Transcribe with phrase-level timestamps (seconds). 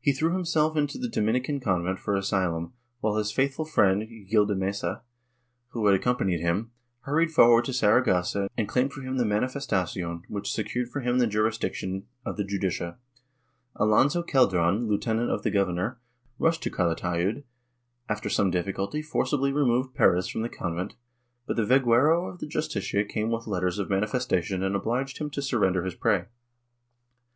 [0.00, 2.72] He threw him Chap X] ANTONIO PEREZ 257 self into the Dominican convent for asylum,
[2.98, 5.02] while his faithful friend, Gil de Mesa,
[5.68, 10.52] who had accompanied him, hurried forward to Saragossa and claimed for him the manifestacion which
[10.52, 12.98] secured for him the jurisdiction of the Justicia.
[13.76, 16.00] Alonso Celdran, lieu tenant of the governor,
[16.40, 17.44] rushed to Calatayud and,
[18.08, 20.96] after some diffi culty, forcibly removed Perez from the convent,
[21.46, 25.40] but the veguero of the Justicia came with letters of manifestacion and obliged him to
[25.40, 26.24] surrender his prey.